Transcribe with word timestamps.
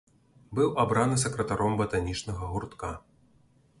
Быў 0.59 0.69
абраны 0.83 1.19
сакратаром 1.23 1.77
батанічнага 1.81 2.43
гуртка. 2.55 2.91